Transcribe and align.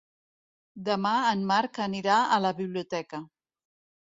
Demà 0.87 1.11
en 1.33 1.43
Marc 1.51 1.79
anirà 1.85 2.17
a 2.23 2.41
la 2.47 2.53
biblioteca. 2.63 3.23